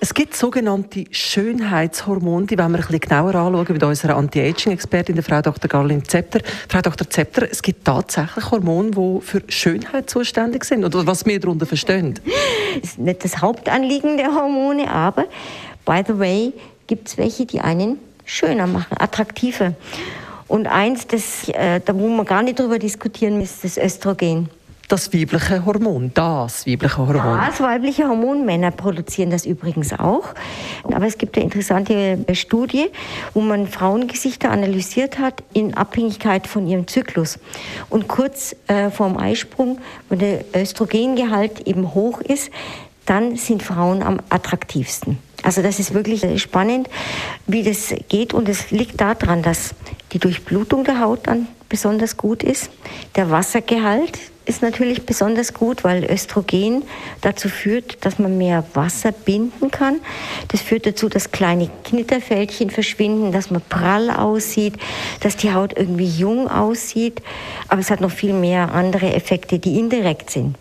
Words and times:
es 0.00 0.14
gibt 0.14 0.36
sogenannte 0.36 1.04
Schönheitshormone, 1.10 2.46
die 2.46 2.58
wollen 2.58 2.72
wir 2.72 2.78
ein 2.78 2.86
bisschen 2.86 3.00
genauer 3.00 3.34
anschauen 3.34 3.66
mit 3.68 3.82
unserer 3.82 4.16
Anti-Aging-Expertin, 4.16 5.22
Frau 5.22 5.40
Dr. 5.40 5.68
Garlin 5.68 6.04
Zepter. 6.04 6.40
Frau 6.68 6.80
Dr. 6.80 7.08
Zepter, 7.08 7.50
es 7.50 7.62
gibt 7.62 7.84
tatsächlich 7.84 8.50
Hormone, 8.50 8.90
die 8.90 9.20
für 9.22 9.42
Schönheit 9.48 10.10
zuständig 10.10 10.64
sind, 10.64 10.84
oder 10.84 11.06
was 11.06 11.24
wir 11.24 11.40
darunter 11.40 11.66
verstehen? 11.66 12.14
Das 12.80 12.90
ist 12.90 12.98
nicht 12.98 13.24
das 13.24 13.40
Hauptanliegen 13.40 14.16
der 14.16 14.34
Hormone, 14.34 14.90
aber 14.90 15.24
by 15.84 16.02
the 16.06 16.18
way 16.18 16.52
gibt 16.86 17.08
es 17.08 17.18
welche, 17.18 17.46
die 17.46 17.60
einen 17.60 17.98
schöner 18.24 18.66
machen, 18.66 18.96
attraktiver. 18.98 19.74
Und 20.48 20.66
eins, 20.66 21.06
das, 21.06 21.48
äh, 21.48 21.80
da 21.84 21.94
wo 21.94 22.08
wir 22.08 22.24
gar 22.24 22.42
nicht 22.42 22.58
drüber 22.58 22.78
diskutieren, 22.78 23.40
ist 23.40 23.64
das 23.64 23.78
Östrogen 23.78 24.48
das 24.88 25.12
weibliche 25.12 25.64
Hormon, 25.64 26.12
das 26.14 26.66
weibliche 26.66 26.98
Hormon. 26.98 27.38
Das 27.46 27.60
weibliche 27.60 28.08
Hormon, 28.08 28.46
Männer 28.46 28.70
produzieren 28.70 29.30
das 29.30 29.44
übrigens 29.44 29.92
auch. 29.92 30.34
Aber 30.84 31.06
es 31.06 31.18
gibt 31.18 31.36
eine 31.36 31.44
interessante 31.44 32.18
Studie, 32.34 32.86
wo 33.34 33.40
man 33.40 33.66
Frauengesichter 33.66 34.50
analysiert 34.50 35.18
hat 35.18 35.42
in 35.52 35.74
Abhängigkeit 35.74 36.46
von 36.46 36.66
ihrem 36.66 36.86
Zyklus. 36.86 37.38
Und 37.90 38.08
kurz 38.08 38.54
äh, 38.68 38.90
vorm 38.90 39.16
Eisprung, 39.16 39.78
wenn 40.08 40.20
der 40.20 40.44
Östrogengehalt 40.54 41.66
eben 41.66 41.94
hoch 41.94 42.20
ist, 42.20 42.50
dann 43.06 43.36
sind 43.36 43.62
Frauen 43.62 44.02
am 44.02 44.20
attraktivsten. 44.28 45.18
Also 45.42 45.62
das 45.62 45.78
ist 45.78 45.94
wirklich 45.94 46.42
spannend, 46.42 46.88
wie 47.46 47.62
das 47.62 47.94
geht. 48.08 48.34
Und 48.34 48.48
es 48.48 48.70
liegt 48.70 49.00
daran, 49.00 49.42
dass 49.42 49.74
die 50.16 50.20
Durchblutung 50.20 50.82
der 50.82 51.00
Haut 51.00 51.26
dann 51.26 51.46
besonders 51.68 52.16
gut 52.16 52.42
ist, 52.42 52.70
der 53.16 53.30
Wassergehalt, 53.30 54.18
ist 54.46 54.62
natürlich 54.62 55.04
besonders 55.04 55.52
gut, 55.52 55.84
weil 55.84 56.10
Östrogen 56.10 56.84
dazu 57.20 57.50
führt, 57.50 58.02
dass 58.02 58.18
man 58.18 58.38
mehr 58.38 58.64
Wasser 58.72 59.12
binden 59.12 59.70
kann. 59.70 60.00
Das 60.48 60.62
führt 60.62 60.86
dazu, 60.86 61.10
dass 61.10 61.32
kleine 61.32 61.68
Knitterfältchen 61.84 62.70
verschwinden, 62.70 63.30
dass 63.30 63.50
man 63.50 63.60
prall 63.68 64.08
aussieht, 64.08 64.76
dass 65.20 65.36
die 65.36 65.52
Haut 65.52 65.76
irgendwie 65.76 66.08
jung 66.08 66.48
aussieht. 66.48 67.20
Aber 67.68 67.82
es 67.82 67.90
hat 67.90 68.00
noch 68.00 68.12
viel 68.12 68.32
mehr 68.32 68.72
andere 68.72 69.12
Effekte, 69.12 69.58
die 69.58 69.78
indirekt 69.78 70.30
sind. 70.30 70.56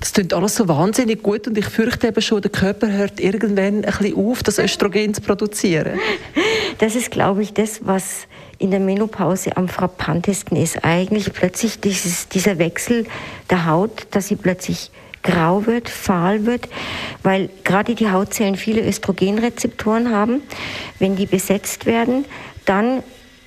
Das 0.00 0.12
klingt 0.12 0.34
alles 0.34 0.54
so 0.54 0.68
wahnsinnig 0.68 1.22
gut 1.22 1.48
und 1.48 1.56
ich 1.56 1.66
fürchte 1.66 2.08
eben 2.08 2.20
schon, 2.20 2.42
der 2.42 2.50
Körper 2.50 2.92
hört 2.92 3.20
irgendwann 3.20 3.76
ein 3.76 3.82
bisschen 3.82 4.16
auf, 4.16 4.42
das 4.42 4.58
Östrogen 4.58 5.14
zu 5.14 5.22
produzieren. 5.22 5.98
Das 6.78 6.94
ist, 6.94 7.10
glaube 7.10 7.42
ich, 7.42 7.54
das, 7.54 7.86
was 7.86 8.28
in 8.58 8.70
der 8.70 8.80
Menopause 8.80 9.56
am 9.56 9.68
frappantesten 9.68 10.56
ist. 10.56 10.84
Eigentlich 10.84 11.32
plötzlich 11.32 11.80
dieses, 11.80 12.28
dieser 12.28 12.58
Wechsel 12.58 13.06
der 13.50 13.66
Haut, 13.66 14.06
dass 14.12 14.28
sie 14.28 14.36
plötzlich 14.36 14.90
grau 15.22 15.66
wird, 15.66 15.88
fahl 15.88 16.46
wird, 16.46 16.68
weil 17.22 17.50
gerade 17.64 17.94
die 17.94 18.10
Hautzellen 18.10 18.56
viele 18.56 18.86
Östrogenrezeptoren 18.86 20.12
haben. 20.12 20.42
Wenn 20.98 21.16
die 21.16 21.26
besetzt 21.26 21.86
werden, 21.86 22.24
dann 22.64 23.02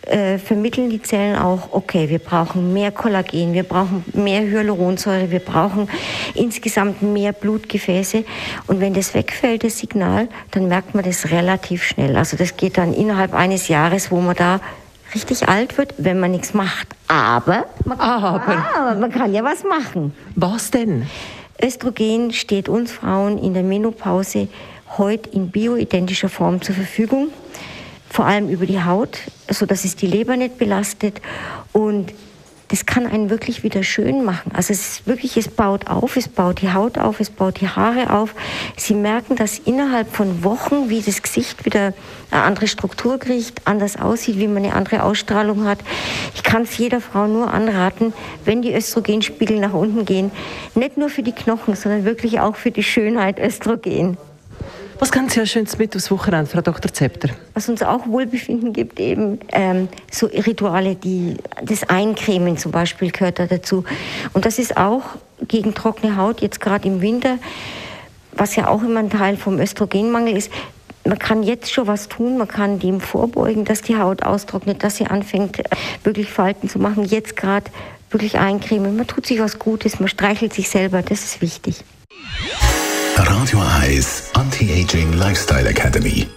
äh, 0.07 0.37
vermitteln 0.37 0.89
die 0.89 1.01
Zellen 1.01 1.37
auch, 1.37 1.69
okay, 1.71 2.09
wir 2.09 2.19
brauchen 2.19 2.73
mehr 2.73 2.91
Kollagen, 2.91 3.53
wir 3.53 3.63
brauchen 3.63 4.03
mehr 4.13 4.41
Hyaluronsäure, 4.41 5.29
wir 5.29 5.39
brauchen 5.39 5.87
insgesamt 6.33 7.01
mehr 7.01 7.33
Blutgefäße. 7.33 8.23
Und 8.67 8.79
wenn 8.79 8.93
das 8.93 9.13
wegfällt, 9.13 9.63
das 9.63 9.77
Signal, 9.77 10.27
dann 10.51 10.67
merkt 10.67 10.95
man 10.95 11.03
das 11.03 11.29
relativ 11.31 11.83
schnell. 11.83 12.15
Also 12.15 12.35
das 12.37 12.57
geht 12.57 12.77
dann 12.77 12.93
innerhalb 12.93 13.33
eines 13.33 13.67
Jahres, 13.67 14.11
wo 14.11 14.19
man 14.21 14.35
da 14.35 14.59
richtig 15.13 15.47
alt 15.47 15.77
wird, 15.77 15.93
wenn 15.97 16.19
man 16.19 16.31
nichts 16.31 16.53
macht. 16.53 16.87
Aber 17.07 17.65
man 17.85 17.97
kann, 17.97 18.23
aber. 18.23 18.77
aber 18.77 18.99
man 18.99 19.11
kann 19.11 19.33
ja 19.33 19.43
was 19.43 19.63
machen. 19.63 20.13
Was 20.35 20.71
denn? 20.71 21.05
Östrogen 21.61 22.31
steht 22.31 22.69
uns 22.69 22.91
Frauen 22.91 23.37
in 23.37 23.53
der 23.53 23.63
Menopause 23.63 24.47
heute 24.97 25.29
in 25.29 25.51
bioidentischer 25.51 26.29
Form 26.29 26.61
zur 26.61 26.75
Verfügung 26.75 27.27
vor 28.11 28.25
allem 28.25 28.49
über 28.49 28.65
die 28.65 28.83
Haut, 28.83 29.19
sodass 29.49 29.85
es 29.85 29.95
die 29.95 30.07
Leber 30.07 30.35
nicht 30.35 30.57
belastet. 30.57 31.21
Und 31.71 32.13
das 32.67 32.85
kann 32.85 33.05
einen 33.05 33.29
wirklich 33.29 33.63
wieder 33.63 33.83
schön 33.83 34.23
machen. 34.23 34.51
Also 34.53 34.71
es 34.71 34.79
ist 34.79 35.07
wirklich, 35.07 35.35
es 35.35 35.49
baut 35.49 35.87
auf, 35.87 36.15
es 36.15 36.29
baut 36.29 36.61
die 36.61 36.71
Haut 36.71 36.97
auf, 36.97 37.19
es 37.19 37.29
baut 37.29 37.59
die 37.59 37.67
Haare 37.67 38.13
auf. 38.13 38.33
Sie 38.77 38.95
merken, 38.95 39.35
dass 39.35 39.59
innerhalb 39.59 40.13
von 40.15 40.43
Wochen, 40.45 40.89
wie 40.89 41.01
das 41.01 41.21
Gesicht 41.21 41.65
wieder 41.65 41.93
eine 42.31 42.43
andere 42.43 42.67
Struktur 42.67 43.19
kriegt, 43.19 43.67
anders 43.67 43.99
aussieht, 43.99 44.37
wie 44.37 44.47
man 44.47 44.63
eine 44.63 44.73
andere 44.73 45.03
Ausstrahlung 45.03 45.65
hat. 45.65 45.79
Ich 46.33 46.43
kann 46.43 46.61
es 46.61 46.77
jeder 46.77 47.01
Frau 47.01 47.27
nur 47.27 47.53
anraten, 47.53 48.13
wenn 48.45 48.61
die 48.61 48.73
Östrogenspiegel 48.73 49.59
nach 49.59 49.73
unten 49.73 50.05
gehen, 50.05 50.31
nicht 50.73 50.95
nur 50.95 51.09
für 51.09 51.23
die 51.23 51.33
Knochen, 51.33 51.75
sondern 51.75 52.05
wirklich 52.05 52.39
auch 52.39 52.55
für 52.55 52.71
die 52.71 52.83
Schönheit 52.83 53.37
Östrogen. 53.37 54.17
Was 55.01 55.11
kann 55.11 55.27
Sie 55.29 55.39
ja 55.39 55.47
schönes 55.47 55.79
mit 55.79 55.95
aufs 55.95 56.11
Wochenende, 56.11 56.47
Frau 56.47 56.61
Dr. 56.61 56.93
Zepter? 56.93 57.29
Was 57.55 57.67
uns 57.67 57.81
auch 57.81 58.05
Wohlbefinden 58.05 58.71
gibt, 58.71 58.99
eben 58.99 59.39
ähm, 59.51 59.89
so 60.11 60.27
Rituale, 60.27 60.93
die 60.93 61.37
das 61.63 61.89
Eincremen 61.89 62.55
zum 62.55 62.71
Beispiel 62.71 63.09
gehört 63.09 63.39
da 63.39 63.47
dazu. 63.47 63.83
Und 64.33 64.45
das 64.45 64.59
ist 64.59 64.77
auch 64.77 65.01
gegen 65.47 65.73
trockene 65.73 66.17
Haut, 66.17 66.41
jetzt 66.41 66.61
gerade 66.61 66.87
im 66.87 67.01
Winter, 67.01 67.39
was 68.33 68.55
ja 68.55 68.67
auch 68.67 68.83
immer 68.83 68.99
ein 68.99 69.09
Teil 69.09 69.37
vom 69.37 69.59
Östrogenmangel 69.59 70.37
ist. 70.37 70.51
Man 71.03 71.17
kann 71.17 71.41
jetzt 71.41 71.73
schon 71.73 71.87
was 71.87 72.07
tun, 72.07 72.37
man 72.37 72.47
kann 72.47 72.77
dem 72.77 73.01
vorbeugen, 73.01 73.65
dass 73.65 73.81
die 73.81 73.97
Haut 73.97 74.21
austrocknet, 74.21 74.83
dass 74.83 74.97
sie 74.97 75.07
anfängt, 75.07 75.57
äh, 75.57 75.63
wirklich 76.03 76.29
Falten 76.29 76.69
zu 76.69 76.77
machen. 76.77 77.05
Jetzt 77.05 77.35
gerade 77.35 77.71
wirklich 78.11 78.37
eincremen. 78.37 78.95
Man 78.95 79.07
tut 79.07 79.25
sich 79.25 79.39
was 79.39 79.57
Gutes, 79.57 79.99
man 79.99 80.09
streichelt 80.09 80.53
sich 80.53 80.69
selber, 80.69 81.01
das 81.01 81.23
ist 81.23 81.41
wichtig. 81.41 81.83
Radio 83.15 83.59
Eyes 83.81 84.30
Anti-Aging 84.41 85.13
Lifestyle 85.13 85.69
Academy. 85.69 86.27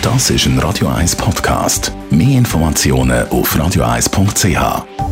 Das 0.00 0.30
ist 0.30 0.46
ein 0.46 0.58
Radio 0.58 0.88
1 0.88 1.16
Podcast. 1.16 1.92
Mehr 2.08 2.38
Informationen 2.38 3.28
auf 3.28 3.54
radio1.ch. 3.54 5.05